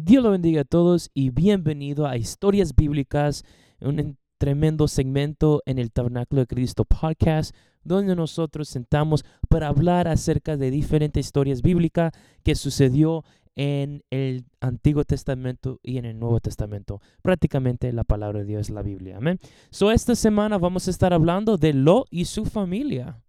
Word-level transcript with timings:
Dios 0.00 0.22
lo 0.22 0.30
bendiga 0.30 0.60
a 0.60 0.64
todos 0.64 1.10
y 1.12 1.30
bienvenido 1.30 2.06
a 2.06 2.16
Historias 2.16 2.76
Bíblicas, 2.76 3.44
un 3.80 4.16
tremendo 4.38 4.86
segmento 4.86 5.60
en 5.66 5.80
el 5.80 5.90
Tabernáculo 5.90 6.42
de 6.42 6.46
Cristo 6.46 6.84
podcast, 6.84 7.52
donde 7.82 8.14
nosotros 8.14 8.68
sentamos 8.68 9.24
para 9.48 9.66
hablar 9.66 10.06
acerca 10.06 10.56
de 10.56 10.70
diferentes 10.70 11.26
historias 11.26 11.62
bíblicas 11.62 12.12
que 12.44 12.54
sucedió 12.54 13.24
en 13.56 14.04
el 14.10 14.44
Antiguo 14.60 15.02
Testamento 15.02 15.80
y 15.82 15.98
en 15.98 16.04
el 16.04 16.20
Nuevo 16.20 16.38
Testamento. 16.38 17.00
Prácticamente 17.20 17.92
la 17.92 18.04
palabra 18.04 18.38
de 18.38 18.44
Dios 18.44 18.68
es 18.68 18.70
la 18.70 18.82
Biblia. 18.82 19.16
Amén. 19.16 19.40
So, 19.70 19.90
esta 19.90 20.14
semana 20.14 20.58
vamos 20.58 20.86
a 20.86 20.92
estar 20.92 21.12
hablando 21.12 21.56
de 21.56 21.72
Lo 21.72 22.04
y 22.08 22.26
su 22.26 22.44
familia. 22.44 23.20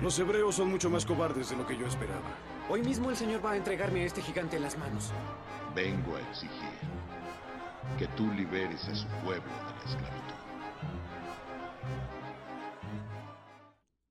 Los 0.00 0.16
hebreos 0.20 0.54
son 0.54 0.70
mucho 0.70 0.88
más 0.88 1.04
cobardes 1.04 1.50
de 1.50 1.56
lo 1.56 1.66
que 1.66 1.76
yo 1.76 1.86
esperaba. 1.88 2.57
Hoy 2.70 2.82
mismo 2.82 3.08
el 3.08 3.16
Señor 3.16 3.42
va 3.42 3.52
a 3.52 3.56
entregarme 3.56 4.02
a 4.02 4.04
este 4.04 4.20
gigante 4.20 4.56
en 4.56 4.62
las 4.62 4.76
manos. 4.76 5.10
Vengo 5.74 6.16
a 6.16 6.20
exigir 6.28 6.68
que 7.98 8.06
tú 8.08 8.30
liberes 8.32 8.86
a 8.88 8.94
su 8.94 9.06
pueblo 9.24 9.40
de 9.40 9.72
la 9.72 9.90
esclavitud. 9.90 10.34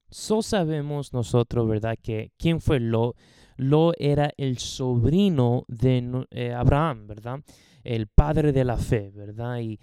So 0.09 0.41
sabemos 0.41 1.13
nosotros, 1.13 1.67
¿verdad? 1.67 1.99
Que 2.01 2.31
quién 2.39 2.59
fue 2.59 2.79
Lo. 2.79 3.13
Lo 3.57 3.91
era 3.99 4.31
el 4.37 4.57
sobrino 4.57 5.63
de 5.67 6.25
eh, 6.31 6.51
Abraham, 6.51 7.05
¿verdad? 7.05 7.39
El 7.83 8.07
padre 8.07 8.53
de 8.53 8.65
la 8.65 8.77
fe, 8.77 9.11
¿verdad? 9.11 9.59
Y 9.59 9.79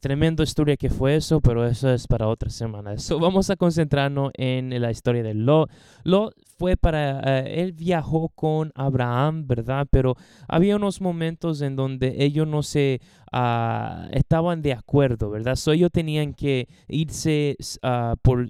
tremenda 0.00 0.44
historia 0.44 0.76
que 0.76 0.90
fue 0.90 1.16
eso, 1.16 1.40
pero 1.40 1.66
eso 1.66 1.90
es 1.90 2.06
para 2.06 2.28
otra 2.28 2.50
semana. 2.50 2.94
Vamos 3.20 3.50
a 3.50 3.56
concentrarnos 3.56 4.30
en 4.34 4.80
la 4.80 4.90
historia 4.90 5.22
de 5.22 5.34
Lo. 5.34 5.68
Lo 6.04 6.32
fue 6.58 6.76
para, 6.76 7.20
eh, 7.20 7.62
él 7.62 7.72
viajó 7.72 8.30
con 8.30 8.72
Abraham, 8.74 9.46
¿verdad? 9.46 9.86
Pero 9.90 10.16
había 10.48 10.76
unos 10.76 11.00
momentos 11.00 11.60
en 11.60 11.76
donde 11.76 12.24
ellos 12.24 12.46
no 12.46 12.62
se 12.62 13.00
uh, 13.32 14.08
estaban 14.12 14.62
de 14.62 14.72
acuerdo, 14.72 15.30
¿verdad? 15.30 15.56
So 15.56 15.72
ellos 15.72 15.90
tenían 15.92 16.34
que 16.34 16.68
irse 16.88 17.56
uh, 17.82 18.16
por 18.22 18.48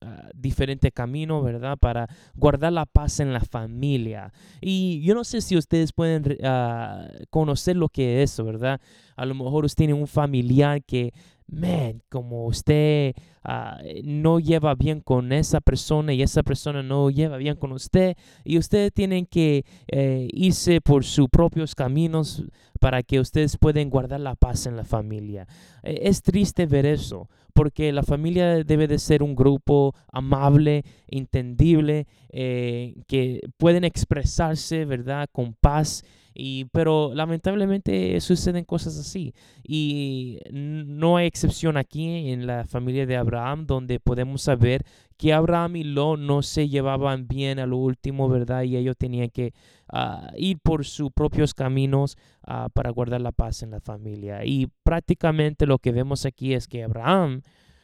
Uh, 0.00 0.30
diferente 0.32 0.92
camino, 0.92 1.42
¿verdad? 1.42 1.76
Para 1.76 2.06
guardar 2.36 2.72
la 2.72 2.86
paz 2.86 3.18
en 3.18 3.32
la 3.32 3.40
familia. 3.40 4.32
Y 4.60 5.02
yo 5.02 5.12
no 5.12 5.24
sé 5.24 5.40
si 5.40 5.56
ustedes 5.56 5.92
pueden 5.92 6.38
uh, 6.40 7.24
conocer 7.30 7.74
lo 7.74 7.88
que 7.88 8.22
es 8.22 8.30
eso, 8.30 8.44
¿verdad? 8.44 8.80
A 9.16 9.26
lo 9.26 9.34
mejor 9.34 9.64
usted 9.64 9.78
tiene 9.78 9.94
un 9.94 10.06
familiar 10.06 10.84
que 10.84 11.12
man, 11.48 12.02
como 12.08 12.46
usted 12.46 13.14
uh, 13.44 13.82
no 14.04 14.38
lleva 14.38 14.74
bien 14.74 15.00
con 15.00 15.32
esa 15.32 15.60
persona 15.60 16.12
y 16.12 16.22
esa 16.22 16.42
persona 16.42 16.82
no 16.82 17.10
lleva 17.10 17.38
bien 17.38 17.56
con 17.56 17.72
usted 17.72 18.16
y 18.44 18.58
ustedes 18.58 18.92
tienen 18.92 19.26
que 19.26 19.64
eh, 19.88 20.28
irse 20.32 20.80
por 20.80 21.04
sus 21.04 21.28
propios 21.28 21.74
caminos 21.74 22.44
para 22.80 23.02
que 23.02 23.18
ustedes 23.18 23.56
puedan 23.56 23.90
guardar 23.90 24.20
la 24.20 24.34
paz 24.34 24.66
en 24.66 24.76
la 24.76 24.84
familia. 24.84 25.46
Eh, 25.82 26.00
es 26.02 26.22
triste 26.22 26.66
ver 26.66 26.86
eso 26.86 27.28
porque 27.54 27.92
la 27.92 28.04
familia 28.04 28.62
debe 28.62 28.86
de 28.86 29.00
ser 29.00 29.20
un 29.20 29.34
grupo 29.34 29.92
amable, 30.12 30.84
entendible, 31.08 32.06
eh, 32.28 32.94
que 33.08 33.40
pueden 33.56 33.82
expresarse, 33.82 34.84
¿verdad? 34.84 35.28
Con 35.32 35.54
paz 35.54 36.04
y, 36.40 36.66
pero 36.66 37.10
lamentablemente 37.14 38.20
suceden 38.20 38.64
cosas 38.64 38.96
así. 38.96 39.34
Y 39.64 40.38
no 40.52 41.16
hay 41.16 41.26
excepción 41.26 41.76
aquí 41.76 42.30
en 42.30 42.46
la 42.46 42.64
familia 42.64 43.06
de 43.06 43.16
Abraham, 43.16 43.66
donde 43.66 43.98
podemos 43.98 44.42
saber 44.42 44.84
que 45.16 45.32
Abraham 45.32 45.74
y 45.74 45.82
Lot 45.82 46.20
no 46.20 46.42
se 46.42 46.68
llevaban 46.68 47.26
bien 47.26 47.58
a 47.58 47.66
lo 47.66 47.78
último, 47.78 48.28
¿verdad? 48.28 48.62
Y 48.62 48.76
ellos 48.76 48.96
tenían 48.96 49.30
que 49.30 49.52
uh, 49.92 50.28
ir 50.36 50.60
por 50.62 50.84
sus 50.84 51.10
propios 51.10 51.54
caminos 51.54 52.16
uh, 52.46 52.70
para 52.72 52.90
guardar 52.90 53.20
la 53.20 53.32
paz 53.32 53.64
en 53.64 53.72
la 53.72 53.80
familia. 53.80 54.44
Y 54.44 54.68
prácticamente 54.84 55.66
lo 55.66 55.80
que 55.80 55.90
vemos 55.90 56.24
aquí 56.24 56.54
es 56.54 56.68
que 56.68 56.84
Abraham 56.84 57.42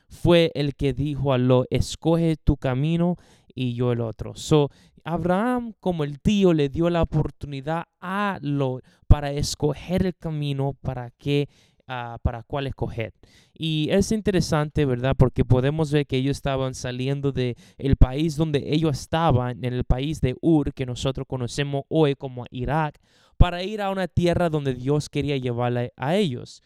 fue 0.09 0.53
el 0.55 0.77
que 0.77 0.93
dijo 0.93 1.33
a 1.33 1.39
Lot, 1.39 1.67
escoge 1.71 2.37
tu 2.37 2.57
camino 2.57 3.17
y 3.53 3.75
yo 3.75 3.91
el 3.91 4.01
otro. 4.01 4.37
So, 4.37 4.71
Abraham, 5.05 5.75
como 5.81 6.03
el 6.05 6.21
tío, 6.21 6.53
le 6.53 6.69
dio 6.69 6.91
la 6.91 7.03
oportunidad 7.03 7.85
a 8.01 8.39
Lot 8.41 8.85
para 9.07 9.31
escoger 9.33 10.07
el 10.07 10.17
camino 10.17 10.75
para 10.81 11.11
que 11.11 11.49
uh, 11.89 12.19
para 12.23 12.43
cuál 12.43 12.67
escoger. 12.67 13.13
Y 13.53 13.89
es 13.91 14.13
interesante, 14.13 14.85
¿verdad? 14.85 15.15
Porque 15.17 15.45
podemos 15.45 15.93
ver 15.93 16.07
que 16.07 16.17
ellos 16.17 16.37
estaban 16.37 16.75
saliendo 16.75 17.33
del 17.33 17.57
el 17.79 17.97
país 17.97 18.37
donde 18.37 18.65
ellos 18.75 19.01
estaban, 19.01 19.65
en 19.65 19.75
el 19.75 19.85
país 19.85 20.21
de 20.21 20.37
Ur, 20.41 20.73
que 20.73 20.87
nosotros 20.87 21.27
conocemos 21.29 21.85
hoy 21.89 22.15
como 22.15 22.47
Irak, 22.51 22.99
para 23.37 23.63
ir 23.63 23.81
a 23.83 23.91
una 23.91 24.09
tierra 24.09 24.49
donde 24.49 24.75
Dios 24.75 25.09
quería 25.09 25.37
llevarle 25.37 25.93
a 25.97 26.17
ellos. 26.17 26.63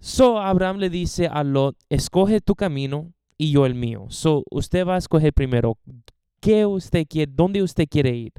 So 0.00 0.38
Abraham 0.38 0.78
le 0.78 0.90
dice 0.90 1.28
a 1.28 1.44
Lot, 1.44 1.76
escoge 1.88 2.40
tu 2.40 2.54
camino 2.54 3.12
y 3.38 3.52
yo 3.52 3.64
el 3.64 3.74
mío. 3.74 4.06
So 4.08 4.44
usted 4.50 4.86
va 4.86 4.96
a 4.96 4.98
escoger 4.98 5.32
primero 5.32 5.78
qué 6.44 6.66
usted 6.66 7.06
quiere, 7.08 7.32
dónde 7.34 7.62
usted 7.62 7.88
quiere 7.88 8.14
ir. 8.14 8.32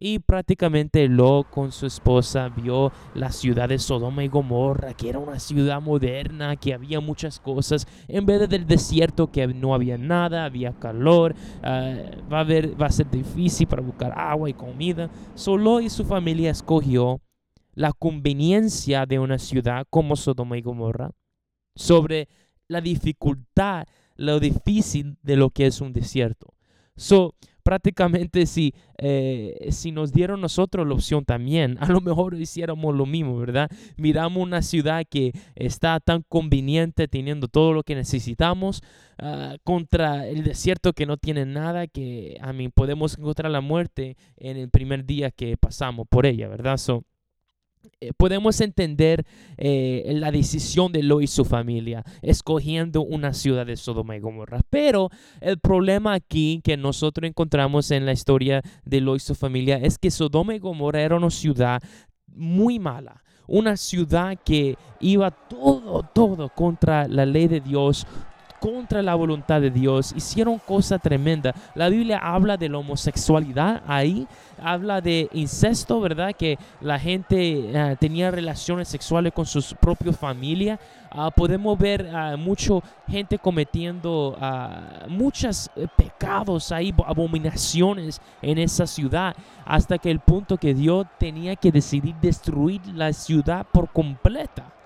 Y 0.00 0.18
prácticamente 0.18 1.06
lo 1.06 1.46
con 1.48 1.70
su 1.70 1.86
esposa 1.86 2.48
vio 2.48 2.90
la 3.14 3.30
ciudad 3.30 3.68
de 3.68 3.78
Sodoma 3.78 4.24
y 4.24 4.28
Gomorra, 4.28 4.94
que 4.94 5.10
era 5.10 5.18
una 5.20 5.38
ciudad 5.38 5.80
moderna, 5.80 6.56
que 6.56 6.74
había 6.74 7.00
muchas 7.00 7.38
cosas. 7.38 7.86
En 8.08 8.26
vez 8.26 8.48
del 8.48 8.66
desierto, 8.66 9.30
que 9.30 9.46
no 9.46 9.74
había 9.74 9.96
nada, 9.96 10.44
había 10.44 10.72
calor, 10.72 11.36
ah, 11.62 11.94
va, 12.32 12.40
a 12.40 12.44
va 12.44 12.86
a 12.86 12.90
ser 12.90 13.08
difícil 13.10 13.68
para 13.68 13.82
buscar 13.82 14.12
agua 14.18 14.50
y 14.50 14.54
comida. 14.54 15.08
Solo 15.34 15.80
y 15.80 15.88
su 15.88 16.04
familia 16.04 16.50
escogió 16.50 17.20
la 17.74 17.92
conveniencia 17.92 19.06
de 19.06 19.20
una 19.20 19.38
ciudad 19.38 19.86
como 19.88 20.16
Sodoma 20.16 20.58
y 20.58 20.62
Gomorra 20.62 21.12
sobre 21.76 22.28
la 22.66 22.80
dificultad, 22.80 23.86
lo 24.16 24.40
difícil 24.40 25.16
de 25.22 25.36
lo 25.36 25.50
que 25.50 25.66
es 25.66 25.80
un 25.80 25.92
desierto. 25.92 26.54
So, 26.96 27.34
prácticamente 27.62 28.46
si, 28.46 28.74
eh, 28.98 29.68
si 29.70 29.92
nos 29.92 30.12
dieron 30.12 30.40
nosotros 30.40 30.86
la 30.86 30.94
opción 30.94 31.24
también, 31.24 31.76
a 31.80 31.86
lo 31.86 32.00
mejor 32.00 32.34
hiciéramos 32.34 32.94
lo 32.94 33.06
mismo, 33.06 33.38
¿verdad? 33.38 33.70
Miramos 33.96 34.42
una 34.42 34.62
ciudad 34.62 35.04
que 35.08 35.32
está 35.54 36.00
tan 36.00 36.24
conveniente, 36.28 37.08
teniendo 37.08 37.48
todo 37.48 37.72
lo 37.72 37.82
que 37.82 37.94
necesitamos, 37.94 38.82
uh, 39.22 39.56
contra 39.64 40.26
el 40.26 40.44
desierto 40.44 40.92
que 40.92 41.06
no 41.06 41.16
tiene 41.16 41.46
nada, 41.46 41.86
que 41.86 42.36
a 42.40 42.52
mí 42.52 42.68
podemos 42.68 43.16
encontrar 43.18 43.50
la 43.50 43.60
muerte 43.60 44.16
en 44.36 44.56
el 44.56 44.70
primer 44.70 45.04
día 45.04 45.30
que 45.30 45.56
pasamos 45.56 46.06
por 46.08 46.26
ella, 46.26 46.48
¿verdad? 46.48 46.76
So, 46.76 47.04
podemos 48.16 48.60
entender 48.60 49.24
eh, 49.56 50.12
la 50.14 50.30
decisión 50.30 50.92
de 50.92 51.02
Lo 51.02 51.20
y 51.20 51.26
su 51.26 51.44
familia, 51.44 52.02
escogiendo 52.22 53.02
una 53.02 53.32
ciudad 53.32 53.66
de 53.66 53.76
Sodoma 53.76 54.16
y 54.16 54.20
Gomorra. 54.20 54.60
Pero 54.70 55.10
el 55.40 55.58
problema 55.58 56.14
aquí 56.14 56.60
que 56.64 56.76
nosotros 56.76 57.28
encontramos 57.28 57.90
en 57.90 58.06
la 58.06 58.12
historia 58.12 58.62
de 58.84 59.00
Lo 59.00 59.16
y 59.16 59.20
su 59.20 59.34
familia 59.34 59.76
es 59.76 59.98
que 59.98 60.10
Sodoma 60.10 60.54
y 60.54 60.58
Gomorra 60.58 61.02
era 61.02 61.16
una 61.16 61.30
ciudad 61.30 61.82
muy 62.26 62.78
mala, 62.78 63.22
una 63.46 63.76
ciudad 63.76 64.38
que 64.44 64.76
iba 65.00 65.30
todo, 65.30 66.02
todo 66.14 66.48
contra 66.48 67.08
la 67.08 67.26
ley 67.26 67.48
de 67.48 67.60
Dios, 67.60 68.06
contra 68.60 69.02
la 69.02 69.14
voluntad 69.14 69.60
de 69.60 69.70
Dios, 69.70 70.12
hicieron 70.14 70.58
cosas 70.58 71.00
tremendas. 71.00 71.54
La 71.74 71.88
Biblia 71.88 72.18
habla 72.18 72.56
de 72.56 72.68
la 72.68 72.78
homosexualidad 72.78 73.82
ahí, 73.86 74.28
habla 74.62 75.00
de 75.00 75.28
incesto, 75.32 76.00
¿verdad? 76.00 76.34
Que 76.36 76.58
la 76.80 76.98
gente 76.98 77.36
eh, 77.36 77.96
tenía 77.98 78.30
relaciones 78.30 78.88
sexuales 78.88 79.32
con 79.32 79.46
su 79.46 79.62
propia 79.76 80.12
familia. 80.12 80.78
Ah, 81.10 81.30
podemos 81.30 81.76
ver 81.76 82.14
a 82.14 82.36
mucha 82.36 82.74
gente 83.08 83.36
cometiendo 83.36 84.36
uh, 84.40 85.10
muchos 85.10 85.68
eh, 85.74 85.88
pecados 85.96 86.70
ahí, 86.70 86.94
abominaciones 87.04 88.20
en 88.40 88.58
esa 88.58 88.86
ciudad, 88.86 89.34
hasta 89.64 89.98
que 89.98 90.10
el 90.10 90.20
punto 90.20 90.56
que 90.56 90.72
Dios 90.72 91.06
tenía 91.18 91.56
que 91.56 91.72
decidir 91.72 92.14
destruir 92.20 92.80
la 92.94 93.12
ciudad 93.12 93.66
por 93.72 93.88
completa 93.90 94.79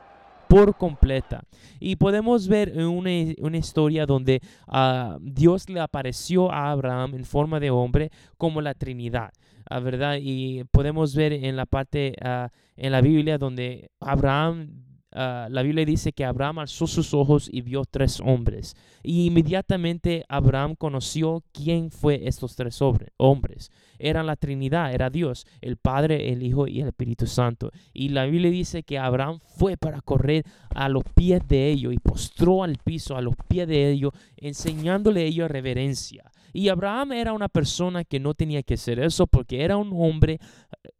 completa. 0.77 1.43
Y 1.81 1.97
podemos 1.97 2.49
ver 2.49 2.73
una, 2.77 3.11
una 3.39 3.57
historia 3.57 4.07
donde 4.07 4.41
uh, 4.69 5.19
Dios 5.21 5.69
le 5.69 5.81
apareció 5.81 6.51
a 6.51 6.71
Abraham 6.71 7.15
en 7.15 7.25
forma 7.25 7.61
de 7.61 7.71
hombre 7.71 8.11
como 8.39 8.61
la 8.61 8.75
Trinidad. 8.75 9.31
Uh, 9.71 9.81
¿verdad? 9.81 10.19
Y 10.21 10.65
podemos 10.65 11.15
ver 11.15 11.33
en 11.33 11.57
la 11.57 11.67
parte, 11.67 12.15
uh, 12.25 12.49
en 12.77 12.93
la 12.93 13.01
Biblia, 13.01 13.39
donde 13.39 13.91
Abraham 14.01 14.94
Ah, 15.17 15.47
la 15.49 15.63
Biblia 15.63 15.85
dice 15.85 16.13
que 16.13 16.25
Abraham 16.25 16.59
alzó 16.59 16.89
sus 16.89 17.15
ojos 17.15 17.49
y 17.53 17.61
vio 17.61 17.85
tres 17.85 18.21
hombres. 18.21 18.77
Y 19.05 19.27
inmediatamente 19.27 20.25
Abraham 20.29 20.75
conoció 20.75 21.45
quién 21.53 21.93
fue 21.93 22.27
estos 22.27 22.57
tres 22.57 22.81
hombres. 23.17 23.71
Eran 24.01 24.27
la 24.27 24.35
Trinidad, 24.35 24.93
era 24.93 25.11
Dios, 25.11 25.47
el 25.61 25.77
Padre, 25.77 26.33
el 26.33 26.43
Hijo 26.43 26.67
y 26.67 26.81
el 26.81 26.89
Espíritu 26.89 27.29
Santo. 27.29 27.71
Y 27.93 28.09
la 28.09 28.25
Biblia 28.25 28.51
dice 28.51 28.83
que 28.83 28.99
Abraham 28.99 29.39
fue 29.39 29.77
para 29.77 30.01
correr 30.01 30.45
a 30.75 30.89
los 30.89 31.05
pies 31.15 31.47
de 31.47 31.71
ellos 31.71 31.95
y 31.95 31.99
postró 31.99 32.65
al 32.65 32.79
piso 32.79 33.17
a 33.17 33.23
los 33.23 33.37
pies 33.49 33.69
de 33.69 33.93
ellos, 33.93 34.13
enseñándole 34.37 35.21
a 35.21 35.25
ellos 35.25 35.49
reverencia. 35.49 36.29
Y 36.53 36.69
Abraham 36.69 37.13
era 37.13 37.33
una 37.33 37.49
persona 37.49 38.05
que 38.05 38.19
no 38.19 38.35
tenía 38.35 38.63
que 38.65 38.75
hacer 38.75 38.99
eso 38.99 39.29
porque 39.29 39.63
era 39.63 39.77
un 39.77 39.91
hombre 39.95 40.41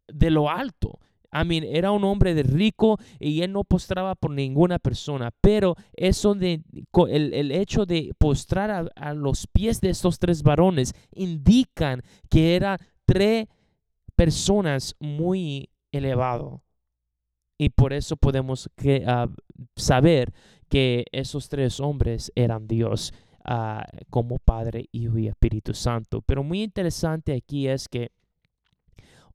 de 0.07 0.29
lo 0.29 0.49
alto. 0.49 0.99
I 1.35 1.45
mean, 1.45 1.63
era 1.63 1.91
un 1.91 2.03
hombre 2.05 2.33
de 2.33 2.43
rico 2.43 2.97
y 3.19 3.41
él 3.41 3.51
no 3.51 3.63
postraba 3.65 4.15
por 4.15 4.31
ninguna 4.31 4.79
persona. 4.79 5.31
Pero 5.41 5.75
eso 5.93 6.33
de 6.33 6.61
el, 7.09 7.33
el 7.33 7.51
hecho 7.51 7.85
de 7.85 8.13
postrar 8.17 8.91
a, 8.95 9.13
los 9.13 9.45
pies 9.47 9.81
de 9.81 9.89
estos 9.89 10.17
tres 10.17 10.43
varones 10.43 10.93
indican 11.11 12.01
que 12.29 12.55
eran 12.55 12.77
tres 13.05 13.47
personas 14.15 14.95
muy 14.99 15.69
elevados. 15.91 16.61
Y 17.57 17.69
por 17.69 17.91
eso 17.91 18.15
podemos 18.15 18.67
uh, 18.67 19.29
saber 19.75 20.33
que 20.69 21.05
esos 21.11 21.49
tres 21.49 21.79
hombres 21.79 22.31
eran 22.35 22.67
Dios 22.67 23.13
uh, 23.47 23.81
como 24.09 24.39
Padre, 24.39 24.87
Hijo 24.91 25.17
y 25.17 25.27
Espíritu 25.27 25.73
Santo. 25.73 26.21
Pero 26.21 26.43
muy 26.43 26.63
interesante 26.63 27.33
aquí 27.33 27.67
es 27.67 27.87
que 27.87 28.11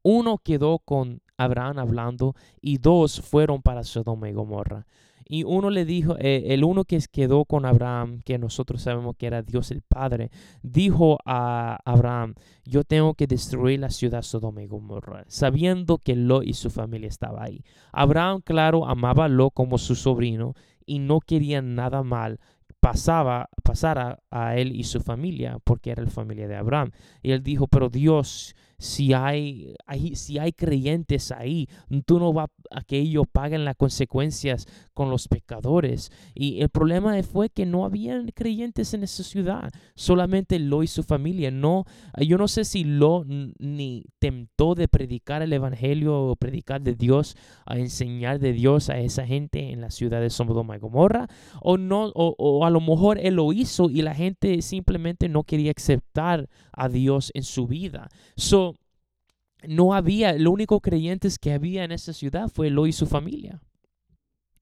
uno 0.03 0.39
quedó 0.39 0.79
con 0.79 1.21
Abraham 1.43 1.79
hablando 1.79 2.35
y 2.61 2.79
dos 2.79 3.21
fueron 3.21 3.63
para 3.63 3.85
Sodoma 3.85 4.29
y 4.29 4.33
Gomorra. 4.33 4.87
Y 5.33 5.45
uno 5.45 5.71
le 5.71 5.85
dijo, 5.85 6.17
eh, 6.19 6.47
el 6.49 6.65
uno 6.65 6.85
que 6.85 6.99
quedó 7.13 7.45
con 7.45 7.65
Abraham, 7.65 8.21
que 8.25 8.37
nosotros 8.37 8.83
sabemos 8.83 9.15
que 9.17 9.29
era 9.29 9.43
Dios 9.43 9.71
el 9.71 9.81
Padre, 9.81 10.33
dijo 10.63 11.19
a 11.25 11.79
Abraham, 11.85 12.35
yo 12.65 12.83
tengo 12.83 13.15
que 13.15 13.29
destruir 13.29 13.79
la 13.79 13.91
ciudad 13.91 14.23
Sodoma 14.23 14.63
y 14.63 14.67
Gomorra, 14.67 15.25
sabiendo 15.29 15.99
que 15.99 16.17
Lot 16.17 16.45
y 16.45 16.55
su 16.55 16.69
familia 16.69 17.09
estaba 17.09 17.45
ahí. 17.45 17.63
Abraham, 17.93 18.41
claro, 18.45 18.89
amaba 18.89 19.27
a 19.27 19.51
como 19.55 19.79
su 19.79 19.95
sobrino 19.95 20.55
y 20.85 20.99
no 20.99 21.21
quería 21.21 21.63
nada 21.63 22.03
mal 22.03 22.41
pasaba, 22.81 23.51
pasara 23.63 24.21
a 24.31 24.57
él 24.57 24.75
y 24.75 24.85
su 24.85 25.01
familia, 25.01 25.59
porque 25.63 25.91
era 25.91 26.03
la 26.03 26.11
familia 26.11 26.49
de 26.49 26.57
Abraham. 26.57 26.91
Y 27.23 27.33
él 27.33 27.43
dijo, 27.43 27.69
pero 27.69 27.91
Dios, 27.91 28.57
si 28.81 29.13
hay, 29.13 29.75
si 30.15 30.39
hay 30.39 30.53
creyentes 30.53 31.31
ahí, 31.33 31.69
tú 32.07 32.19
no 32.19 32.33
vas 32.33 32.49
a 32.71 32.83
que 32.83 32.99
ellos 32.99 33.27
paguen 33.31 33.65
las 33.65 33.77
consecuencias 33.77 34.67
con 34.95 35.11
los 35.11 35.29
pecadores. 35.29 36.11
Y 36.35 36.61
el 36.61 36.69
problema 36.69 37.21
fue 37.23 37.51
que 37.51 37.67
no 37.67 37.85
habían 37.85 38.29
creyentes 38.29 38.95
en 38.95 39.03
esa 39.03 39.23
ciudad, 39.23 39.71
solamente 39.95 40.59
Lo 40.59 40.83
y 40.83 40.87
su 40.87 41.03
familia. 41.03 41.51
No, 41.51 41.85
yo 42.19 42.39
no 42.39 42.49
sé 42.49 42.65
si 42.65 42.85
Lo 42.85 43.25
ni 43.27 44.05
tentó 44.19 44.75
de 44.75 44.89
predicar 44.89 45.43
el 45.43 45.53
evangelio 45.53 46.21
o 46.23 46.37
predicar 46.37 46.81
de 46.81 46.95
Dios, 46.95 47.37
a 47.67 47.79
enseñar 47.79 48.39
de 48.39 48.53
Dios 48.53 48.91
a 48.91 48.99
esa 48.99 49.27
gente 49.27 49.73
en 49.73 49.81
la 49.81 49.91
ciudad 49.91 50.21
de 50.21 50.31
Sodoma 50.31 50.77
y 50.77 50.81
Gomorra, 50.81 51.27
o 51.61 51.77
no, 51.77 52.13
o, 52.15 52.65
a 52.65 52.71
lo 52.71 52.81
mejor 52.81 53.19
él 53.19 53.35
lo 53.35 53.53
hizo 53.53 53.91
y 53.91 54.03
la 54.03 54.15
gente 54.15 54.63
simplemente 54.63 55.29
no 55.29 55.45
quería 55.45 55.73
aceptar 55.77 56.49
a 56.73 56.89
Dios 56.89 57.31
en 57.35 57.43
su 57.43 57.67
vida. 57.67 58.09
So, 58.37 58.75
no 59.67 59.95
había, 59.95 60.35
lo 60.35 60.51
único 60.51 60.81
creyentes 60.81 61.39
que 61.39 61.53
había 61.53 61.85
en 61.85 61.93
esa 61.93 62.13
ciudad 62.13 62.49
fue 62.49 62.71
Lo 62.71 62.87
y 62.87 62.93
su 62.93 63.07
familia. 63.07 63.61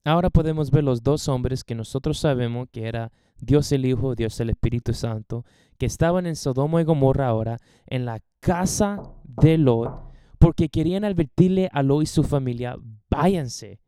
Ahora 0.05 0.31
podemos 0.31 0.71
ver 0.71 0.85
los 0.85 1.03
dos 1.03 1.29
hombres 1.29 1.65
que 1.65 1.75
nosotros 1.75 2.19
sabemos 2.19 2.69
que 2.73 2.87
era 2.89 3.13
Dios 3.41 3.71
el 3.73 3.85
Hijo, 3.85 4.15
Dios 4.15 4.41
el 4.41 4.51
Espíritu 4.51 4.95
Santo, 4.95 5.45
que 5.77 5.87
estaban 5.87 6.27
en 6.27 6.37
Sodoma 6.37 6.81
y 6.81 6.85
Gomorra 6.85 7.29
ahora, 7.29 7.59
en 7.87 8.05
la 8.05 8.21
casa 8.41 9.03
de 9.25 9.59
Lot, 9.59 9.93
porque 10.39 10.69
querían 10.69 11.05
advertirle 11.05 11.69
a 11.73 11.83
Lot 11.83 12.03
y 12.03 12.07
su 12.07 12.23
familia, 12.23 12.77
váyanse, 13.11 13.81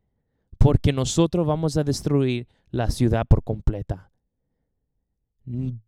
porque 0.59 0.93
nosotros 0.93 1.47
vamos 1.47 1.77
a 1.77 1.85
destruir 1.85 2.47
la 2.71 2.91
ciudad 2.91 3.25
por 3.27 3.43
completa. 3.43 4.11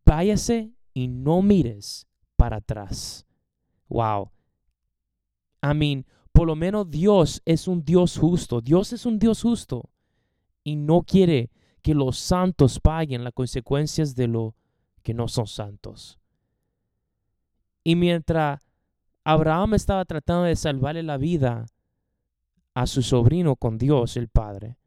Váyase 0.06 0.72
y 0.94 1.08
no 1.08 1.42
mires 1.42 2.06
para 2.36 2.56
atrás. 2.56 3.26
Wow. 3.88 4.30
I 5.62 6.04
por 6.32 6.46
lo 6.46 6.56
menos 6.56 6.90
Dios 6.90 7.42
es 7.44 7.68
un 7.68 7.84
Dios 7.84 8.18
justo. 8.18 8.60
Dios 8.60 8.92
es 8.92 9.06
un 9.06 9.18
Dios 9.18 9.42
justo 9.42 9.90
y 10.64 10.76
no 10.76 11.02
quiere 11.02 11.50
que 11.82 11.94
los 11.94 12.18
santos 12.18 12.80
paguen 12.80 13.24
las 13.24 13.34
consecuencias 13.34 14.14
de 14.14 14.28
lo 14.28 14.54
que 15.02 15.14
no 15.14 15.28
son 15.28 15.46
santos. 15.46 16.18
Y 17.84 17.96
mientras 17.96 18.60
Abraham 19.24 19.74
estaba 19.74 20.04
tratando 20.04 20.44
de 20.44 20.56
salvarle 20.56 21.02
la 21.02 21.18
vida 21.18 21.66
a 22.74 22.86
su 22.86 23.02
sobrino 23.02 23.56
con 23.56 23.76
Dios 23.76 24.16
el 24.16 24.28
Padre, 24.28 24.78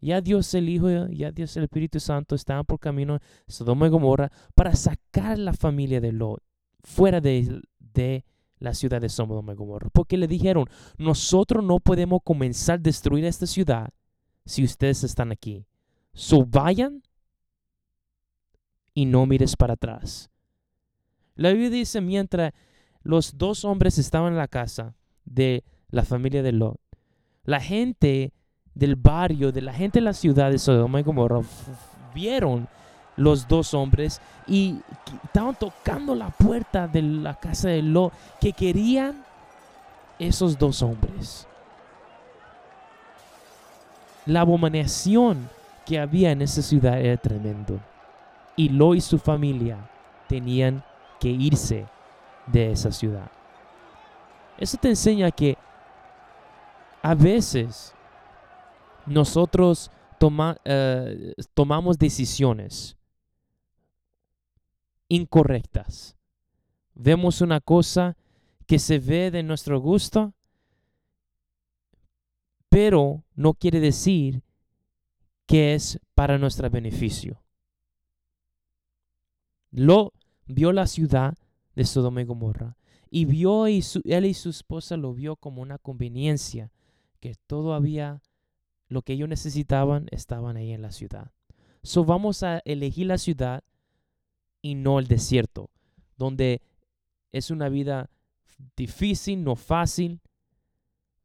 ya 0.00 0.20
Dios 0.20 0.52
el 0.54 0.68
Hijo, 0.68 1.08
ya 1.08 1.32
Dios 1.32 1.56
el 1.56 1.64
Espíritu 1.64 1.98
Santo 1.98 2.34
estaban 2.34 2.66
por 2.66 2.78
camino 2.78 3.14
a 3.14 3.20
Sodoma 3.48 3.86
y 3.86 3.90
Gomorra 3.90 4.30
para 4.54 4.74
sacar 4.76 5.38
la 5.38 5.54
familia 5.54 6.00
de 6.00 6.12
Lot 6.12 6.42
fuera 6.82 7.22
de, 7.22 7.62
de 7.78 8.24
la 8.64 8.74
ciudad 8.74 9.00
de 9.00 9.08
Sodoma 9.08 9.52
y 9.52 9.56
Gomorra. 9.56 9.88
Porque 9.92 10.16
le 10.16 10.26
dijeron, 10.26 10.66
nosotros 10.98 11.62
no 11.64 11.78
podemos 11.80 12.20
comenzar 12.24 12.78
a 12.78 12.82
destruir 12.82 13.24
esta 13.24 13.46
ciudad 13.46 13.90
si 14.44 14.64
ustedes 14.64 15.04
están 15.04 15.32
aquí. 15.32 15.66
So 16.12 16.44
vayan 16.44 17.02
y 18.94 19.06
no 19.06 19.26
mires 19.26 19.56
para 19.56 19.74
atrás. 19.74 20.30
La 21.34 21.50
Biblia 21.50 21.70
dice, 21.70 22.00
mientras 22.00 22.52
los 23.02 23.36
dos 23.36 23.64
hombres 23.64 23.98
estaban 23.98 24.32
en 24.32 24.38
la 24.38 24.48
casa 24.48 24.94
de 25.24 25.64
la 25.90 26.04
familia 26.04 26.42
de 26.42 26.52
Lot, 26.52 26.80
la 27.44 27.60
gente 27.60 28.32
del 28.74 28.96
barrio, 28.96 29.52
de 29.52 29.62
la 29.62 29.72
gente 29.72 29.98
de 29.98 30.04
la 30.04 30.12
ciudad 30.12 30.50
de 30.50 30.58
Sodoma 30.58 31.00
y 31.00 31.02
Gomorra, 31.02 31.40
vieron 32.14 32.68
los 33.16 33.46
dos 33.46 33.74
hombres 33.74 34.20
y 34.46 34.80
estaban 35.24 35.54
tocando 35.54 36.14
la 36.14 36.30
puerta 36.30 36.88
de 36.88 37.02
la 37.02 37.34
casa 37.34 37.68
de 37.68 37.82
Lot 37.82 38.12
que 38.40 38.52
querían 38.52 39.24
esos 40.18 40.58
dos 40.58 40.82
hombres. 40.82 41.46
La 44.26 44.40
abominación 44.40 45.48
que 45.84 45.98
había 45.98 46.32
en 46.32 46.42
esa 46.42 46.62
ciudad 46.62 46.98
era 46.98 47.16
tremendo. 47.16 47.78
Y 48.56 48.68
Lot 48.68 48.96
y 48.96 49.00
su 49.00 49.18
familia 49.18 49.78
tenían 50.28 50.82
que 51.20 51.28
irse 51.28 51.86
de 52.46 52.72
esa 52.72 52.90
ciudad. 52.90 53.30
Eso 54.56 54.76
te 54.78 54.88
enseña 54.88 55.30
que 55.30 55.58
a 57.02 57.14
veces 57.14 57.94
nosotros 59.06 59.90
eh, 60.64 61.34
tomamos 61.52 61.98
decisiones 61.98 62.96
incorrectas. 65.08 66.16
Vemos 66.94 67.40
una 67.40 67.60
cosa 67.60 68.16
que 68.66 68.78
se 68.78 68.98
ve 68.98 69.30
de 69.30 69.42
nuestro 69.42 69.80
gusto, 69.80 70.34
pero 72.68 73.24
no 73.34 73.54
quiere 73.54 73.80
decir 73.80 74.42
que 75.46 75.74
es 75.74 76.00
para 76.14 76.38
nuestro 76.38 76.70
beneficio. 76.70 77.42
Lo 79.70 80.12
vio 80.46 80.72
la 80.72 80.86
ciudad 80.86 81.34
de 81.74 81.84
Sodoma 81.84 82.22
y 82.22 82.24
Gomorra 82.24 82.76
y 83.10 83.26
vio 83.26 83.66
él 83.66 84.24
y 84.24 84.34
su 84.34 84.50
esposa 84.50 84.96
lo 84.96 85.14
vio 85.14 85.36
como 85.36 85.62
una 85.62 85.78
conveniencia 85.78 86.72
que 87.20 87.34
todo 87.46 87.74
había 87.74 88.22
lo 88.88 89.02
que 89.02 89.14
ellos 89.14 89.28
necesitaban 89.28 90.06
estaban 90.10 90.56
ahí 90.56 90.72
en 90.72 90.82
la 90.82 90.90
ciudad. 90.90 91.32
So 91.82 92.04
vamos 92.04 92.42
a 92.42 92.60
elegir 92.64 93.06
la 93.06 93.18
ciudad 93.18 93.62
y 94.64 94.76
no 94.76 94.98
el 94.98 95.08
desierto, 95.08 95.68
donde 96.16 96.62
es 97.32 97.50
una 97.50 97.68
vida 97.68 98.08
difícil, 98.78 99.44
no 99.44 99.56
fácil. 99.56 100.22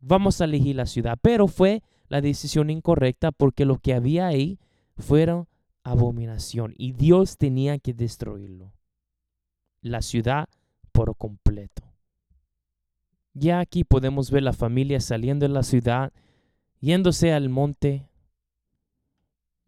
Vamos 0.02 0.42
a 0.42 0.44
elegir 0.44 0.76
la 0.76 0.86
ciudad, 0.86 1.18
pero 1.22 1.48
fue 1.48 1.82
la 2.10 2.20
decisión 2.20 2.70
incorrecta 2.70 3.32
porque 3.32 3.64
lo 3.64 3.78
que 3.78 3.94
había 3.94 4.28
ahí 4.28 4.60
fueron 4.98 5.48
abominación 5.84 6.74
y 6.78 6.92
Dios 6.92 7.38
tenía 7.38 7.80
que 7.80 7.94
destruirlo. 7.94 8.74
La 9.82 10.02
ciudad 10.02 10.50
por 10.92 11.16
completo. 11.16 11.84
Ya 13.34 13.62
aquí 13.62 13.86
podemos 13.86 14.32
ver 14.32 14.44
la 14.44 14.52
familia 14.52 15.00
saliendo 15.00 15.48
de 15.48 15.54
la 15.54 15.64
ciudad, 15.64 16.12
yéndose 16.82 17.32
al 17.32 17.48
monte 17.48 18.09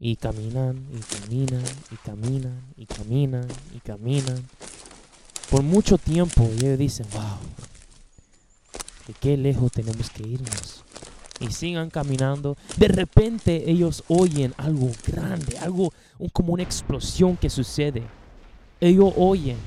y 0.03 0.15
caminan, 0.15 0.84
y 0.91 1.00
caminan, 1.00 1.63
y 1.91 1.96
caminan, 1.98 2.62
y 2.75 2.86
caminan, 2.88 3.48
y 3.72 3.79
caminan. 3.81 4.43
Por 5.51 5.62
mucho 5.62 6.00
tiempo 6.00 6.50
ellos 6.58 6.79
dicen, 6.79 7.05
wow, 7.13 7.38
¿de 9.08 9.13
qué 9.13 9.38
lejos 9.38 9.72
tenemos 9.72 10.10
que 10.10 10.27
irnos? 10.27 10.84
Y 11.39 11.51
sigan 11.51 11.91
caminando. 11.91 12.58
De 12.77 12.88
repente 12.88 13.70
ellos 13.70 14.03
oyen 14.08 14.55
algo 14.58 14.89
grande, 15.05 15.60
algo 15.60 15.93
como 16.34 16.53
una 16.53 16.63
explosión 16.63 17.38
que 17.38 17.51
sucede. 17.51 18.01
Ellos 18.79 19.13
oyen 19.15 19.58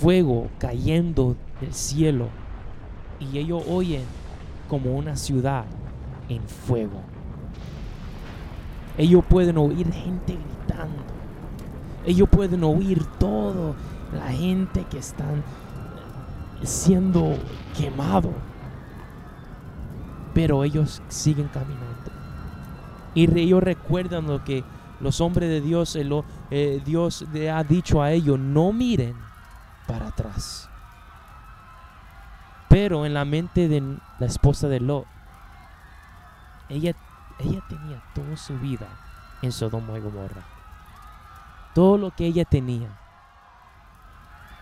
fuego 0.00 0.50
cayendo 0.58 1.36
del 1.60 1.72
cielo. 1.72 2.30
Y 3.20 3.38
ellos 3.38 3.62
oyen 3.68 4.02
como 4.68 4.96
una 4.96 5.16
ciudad 5.16 5.66
en 6.28 6.42
fuego. 6.48 7.00
Ellos 8.98 9.24
pueden 9.26 9.56
oír 9.56 9.90
gente 9.92 10.36
gritando. 10.36 11.02
Ellos 12.04 12.28
pueden 12.28 12.64
oír 12.64 13.04
todo. 13.18 13.74
la 14.12 14.28
gente 14.32 14.84
que 14.90 14.98
están 14.98 15.42
siendo 16.62 17.36
quemado. 17.76 18.32
Pero 20.34 20.64
ellos 20.64 21.02
siguen 21.08 21.48
caminando. 21.48 22.10
Y 23.14 23.38
ellos 23.38 23.62
recuerdan 23.62 24.26
lo 24.26 24.44
que 24.44 24.64
los 25.00 25.20
hombres 25.20 25.48
de 25.48 25.60
Dios, 25.60 25.94
eh, 25.96 26.08
eh, 26.50 26.82
Dios 26.84 27.24
le 27.32 27.50
ha 27.50 27.62
dicho 27.62 28.02
a 28.02 28.10
ellos, 28.10 28.38
no 28.38 28.72
miren 28.72 29.14
para 29.86 30.08
atrás. 30.08 30.68
Pero 32.68 33.06
en 33.06 33.14
la 33.14 33.24
mente 33.24 33.68
de 33.68 33.98
la 34.18 34.26
esposa 34.26 34.68
de 34.68 34.80
Lot, 34.80 35.06
ella, 36.68 36.94
ella 37.38 37.62
tenía 37.68 38.02
toda 38.14 38.36
su 38.36 38.58
vida 38.58 38.86
en 39.42 39.52
Sodoma 39.52 39.98
y 39.98 40.00
Gomorra. 40.00 40.42
Todo 41.74 41.98
lo 41.98 42.10
que 42.10 42.26
ella 42.26 42.44
tenía, 42.44 42.88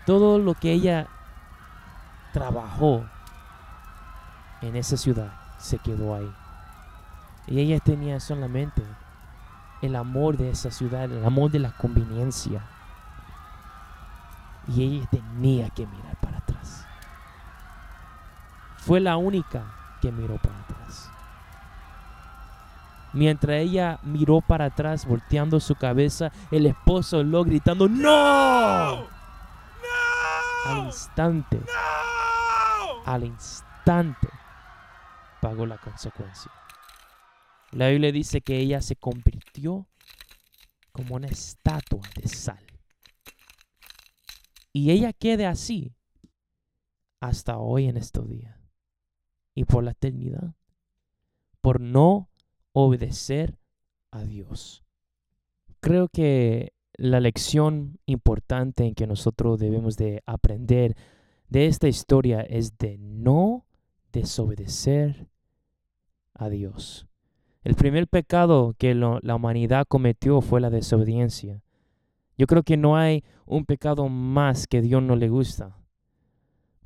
todo 0.05 0.39
lo 0.39 0.53
que 0.53 0.71
ella 0.71 1.07
trabajó 2.31 3.03
en 4.61 4.75
esa 4.75 4.97
ciudad 4.97 5.31
se 5.57 5.79
quedó 5.79 6.15
ahí. 6.15 6.31
Y 7.47 7.59
ella 7.59 7.79
tenía 7.79 8.19
solamente 8.19 8.83
el 9.81 9.95
amor 9.95 10.37
de 10.37 10.49
esa 10.51 10.71
ciudad, 10.71 11.05
el 11.05 11.25
amor 11.25 11.51
de 11.51 11.59
la 11.59 11.71
conveniencia. 11.71 12.61
Y 14.67 14.83
ella 14.83 15.07
tenía 15.09 15.69
que 15.69 15.87
mirar 15.87 16.17
para 16.17 16.37
atrás. 16.37 16.85
Fue 18.77 18.99
la 18.99 19.17
única 19.17 19.63
que 20.01 20.11
miró 20.11 20.37
para 20.37 20.59
atrás. 20.59 20.76
Mientras 23.13 23.57
ella 23.61 23.99
miró 24.03 24.41
para 24.41 24.65
atrás, 24.65 25.05
volteando 25.05 25.59
su 25.59 25.75
cabeza, 25.75 26.31
el 26.51 26.65
esposo 26.65 27.23
lo 27.23 27.43
gritando, 27.43 27.87
¡No! 27.87 29.01
¡No! 29.01 29.07
Al 30.65 30.85
instante, 30.85 31.61
al 33.05 33.23
instante, 33.23 34.27
pagó 35.41 35.65
la 35.65 35.77
consecuencia. 35.77 36.51
La 37.71 37.87
Biblia 37.89 38.11
dice 38.11 38.41
que 38.41 38.57
ella 38.57 38.81
se 38.81 38.95
convirtió 38.95 39.87
como 40.91 41.15
una 41.15 41.27
estatua 41.27 42.01
de 42.15 42.27
sal. 42.27 42.65
Y 44.73 44.91
ella 44.91 45.13
quede 45.13 45.45
así 45.45 45.95
hasta 47.19 47.57
hoy 47.57 47.87
en 47.87 47.97
estos 47.97 48.29
días 48.29 48.57
y 49.55 49.65
por 49.65 49.83
la 49.83 49.91
eternidad, 49.91 50.53
por 51.61 51.81
no 51.81 52.29
obedecer 52.85 53.57
a 54.11 54.23
Dios. 54.23 54.83
Creo 55.79 56.09
que 56.09 56.73
la 56.93 57.19
lección 57.19 57.99
importante 58.05 58.85
en 58.85 58.93
que 58.93 59.07
nosotros 59.07 59.57
debemos 59.57 59.97
de 59.97 60.21
aprender 60.27 60.95
de 61.49 61.65
esta 61.65 61.87
historia 61.87 62.41
es 62.41 62.77
de 62.77 62.99
no 62.99 63.65
desobedecer 64.11 65.27
a 66.35 66.49
Dios. 66.49 67.07
El 67.63 67.73
primer 67.73 68.07
pecado 68.07 68.75
que 68.77 68.93
la 68.93 69.35
humanidad 69.35 69.87
cometió 69.87 70.41
fue 70.41 70.61
la 70.61 70.69
desobediencia. 70.69 71.63
Yo 72.37 72.45
creo 72.45 72.61
que 72.61 72.77
no 72.77 72.95
hay 72.95 73.23
un 73.47 73.65
pecado 73.65 74.07
más 74.07 74.67
que 74.67 74.81
Dios 74.81 75.01
no 75.01 75.15
le 75.15 75.29
gusta. 75.29 75.75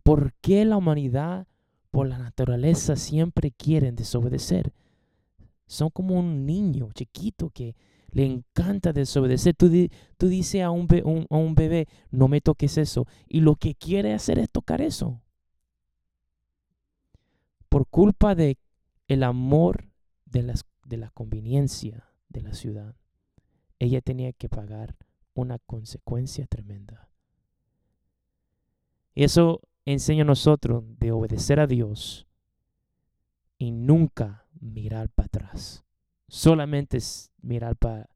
¿Por 0.04 0.34
qué 0.36 0.64
la 0.64 0.78
humanidad, 0.78 1.48
por 1.92 2.08
la 2.08 2.18
naturaleza, 2.18 2.96
siempre 2.96 3.52
quieren 3.52 3.98
desobedecer? 3.98 4.74
Son 5.72 5.90
como 5.90 6.20
un 6.20 6.46
niño 6.46 6.92
chiquito 6.94 7.50
que 7.50 7.78
le 8.12 8.26
encanta 8.26 8.92
desobedecer. 8.92 9.56
Tú, 9.56 9.72
tú 10.18 10.28
dices 10.28 10.64
a 10.64 10.70
un, 10.70 10.86
a 11.30 11.38
un 11.38 11.56
bebé, 11.56 11.88
no 12.10 12.28
me 12.28 12.42
toques 12.42 12.78
eso. 12.78 13.08
Y 13.26 13.40
lo 13.40 13.56
que 13.56 13.76
quiere 13.76 14.14
hacer 14.14 14.38
es 14.38 14.50
tocar 14.50 14.82
eso. 14.82 15.22
Por 17.70 17.88
culpa 17.88 18.36
de 18.36 18.58
el 19.08 19.24
amor 19.24 19.88
de 20.26 20.44
las 20.44 20.66
de 20.84 20.98
la 20.98 21.10
conveniencia 21.12 22.06
de 22.28 22.42
la 22.42 22.54
ciudad, 22.54 22.98
ella 23.80 24.02
tenía 24.02 24.34
que 24.34 24.50
pagar 24.50 24.98
una 25.36 25.58
consecuencia 25.58 26.48
tremenda. 26.48 27.10
Y 29.16 29.24
eso 29.24 29.62
enseña 29.86 30.24
a 30.24 30.26
nosotros 30.26 30.84
de 31.00 31.14
obedecer 31.14 31.62
a 31.62 31.68
Dios 31.68 32.28
y 33.58 33.72
nunca 33.72 34.41
mirar 34.62 35.10
para 35.10 35.26
atrás. 35.26 35.84
Solamente 36.28 36.98
es 36.98 37.32
mirar 37.42 37.76
para 37.76 38.08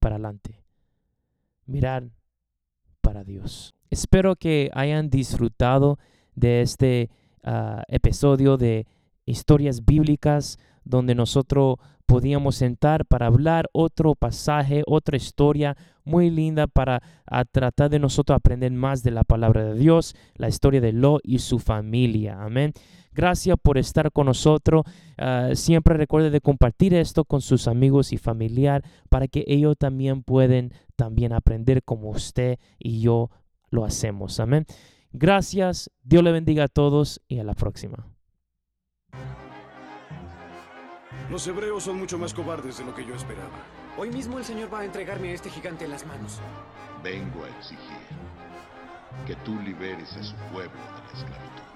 adelante. 0.00 0.62
Mirar 1.66 2.10
para 3.00 3.24
Dios. 3.24 3.74
Espero 3.90 4.36
que 4.36 4.70
hayan 4.74 5.10
disfrutado 5.10 5.98
de 6.34 6.62
este 6.62 7.10
ah, 7.42 7.82
episodio 7.88 8.56
de 8.56 8.86
historias 9.26 9.84
bíblicas 9.84 10.58
donde 10.84 11.14
nosotros 11.14 11.76
podíamos 12.06 12.56
sentar 12.56 13.06
para 13.06 13.26
hablar 13.26 13.68
otro 13.72 14.14
pasaje, 14.14 14.82
otra 14.86 15.16
historia 15.16 15.76
muy 16.04 16.30
linda 16.30 16.66
para 16.66 17.02
tratar 17.50 17.90
de 17.90 17.98
nosotros 17.98 18.36
aprender 18.36 18.70
más 18.72 19.02
de 19.02 19.10
la 19.10 19.24
palabra 19.24 19.64
de 19.64 19.74
Dios, 19.74 20.14
la 20.36 20.48
historia 20.48 20.80
de 20.80 20.92
Lo 20.92 21.18
y 21.22 21.38
su 21.38 21.58
familia. 21.58 22.42
Amén. 22.42 22.72
Gracias 23.14 23.56
por 23.62 23.78
estar 23.78 24.10
con 24.12 24.26
nosotros. 24.26 24.84
Ah, 25.16 25.50
siempre 25.54 25.96
recuerde 25.96 26.30
de 26.30 26.40
compartir 26.40 26.94
esto 26.94 27.24
con 27.24 27.40
sus 27.40 27.68
amigos 27.68 28.12
y 28.12 28.18
familiar 28.18 28.84
para 29.08 29.28
que 29.28 29.44
ellos 29.46 29.76
también 29.78 30.22
pueden 30.22 30.72
también 30.96 31.32
aprender 31.32 31.82
como 31.82 32.10
usted 32.10 32.58
y 32.78 33.00
yo 33.00 33.30
lo 33.70 33.84
hacemos. 33.84 34.40
Amén. 34.40 34.66
Gracias. 35.12 35.90
Dios 36.02 36.22
le 36.24 36.32
bendiga 36.32 36.64
a 36.64 36.68
todos 36.68 37.20
y 37.28 37.38
a 37.38 37.44
la 37.44 37.54
próxima. 37.54 38.06
Los 41.30 41.46
hebreos 41.46 41.84
son 41.84 41.98
mucho 41.98 42.18
más 42.18 42.34
cobardes 42.34 42.78
de 42.78 42.84
lo 42.84 42.94
que 42.94 43.06
yo 43.06 43.14
esperaba. 43.14 43.64
Hoy 43.96 44.10
mismo 44.10 44.38
el 44.38 44.44
Señor 44.44 44.72
va 44.72 44.80
a 44.80 44.84
entregarme 44.84 45.30
a 45.30 45.32
este 45.32 45.50
gigante 45.50 45.84
en 45.84 45.92
las 45.92 46.04
manos. 46.06 46.40
Vengo 47.02 47.44
a 47.44 47.48
exigir 47.58 47.78
que 49.26 49.36
tú 49.36 49.58
liberes 49.60 50.16
a 50.16 50.22
su 50.22 50.34
pueblo 50.52 50.72
de 50.72 51.12
la 51.12 51.18
esclavitud. 51.18 51.73